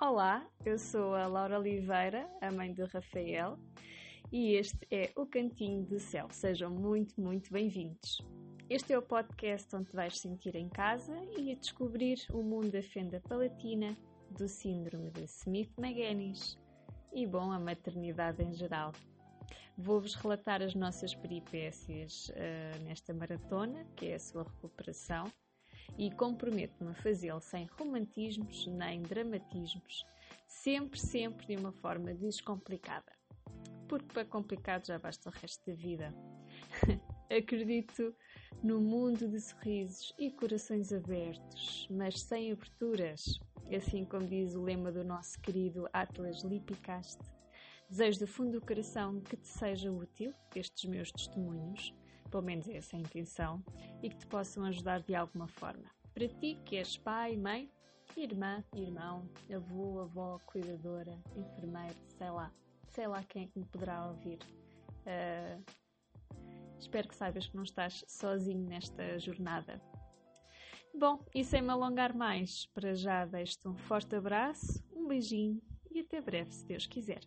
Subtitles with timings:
[0.00, 3.56] Olá, eu sou a Laura Oliveira, a mãe de Rafael,
[4.30, 6.26] e este é o Cantinho do Céu.
[6.32, 8.20] Sejam muito, muito bem-vindos.
[8.68, 12.82] Este é o podcast onde vais sentir em casa e a descobrir o mundo da
[12.82, 13.96] fenda palatina,
[14.30, 16.58] do síndrome de Smith-Magenis
[17.12, 18.90] e, bom, a maternidade em geral.
[19.78, 25.24] Vou-vos relatar as nossas peripécias uh, nesta maratona, que é a sua recuperação,
[25.98, 30.04] e comprometo-me a fazê-lo sem romantismos nem dramatismos,
[30.46, 33.12] sempre, sempre de uma forma descomplicada.
[33.88, 36.14] Porque para complicado já basta o resto da vida.
[37.30, 38.14] Acredito
[38.62, 43.38] no mundo de sorrisos e corações abertos, mas sem aberturas,
[43.74, 47.22] assim como diz o lema do nosso querido Atlas Lipicaste.
[47.88, 51.94] Desejo do fundo do coração que te seja útil estes meus testemunhos
[52.34, 53.62] pelo menos essa é a intenção,
[54.02, 55.84] e que te possam ajudar de alguma forma.
[56.12, 57.70] Para ti que és pai, mãe,
[58.16, 62.52] irmã, irmão, avô, avó, cuidadora, enfermeiro, sei lá,
[62.88, 64.40] sei lá quem é me poderá ouvir.
[65.06, 65.62] Uh,
[66.76, 69.80] espero que saibas que não estás sozinho nesta jornada.
[70.92, 76.00] Bom, e sem me alongar mais, para já deixo-te um forte abraço, um beijinho e
[76.00, 77.20] até breve, se Deus quiser.